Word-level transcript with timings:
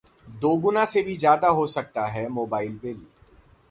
'दोगुना 0.39 0.85
से 0.85 1.01
भी 1.03 1.15
ज्यादा 1.17 1.47
हो 1.49 1.67
सकता 1.67 2.05
है 2.07 2.27
मोबाइल 2.29 2.77
बिल' 2.83 3.05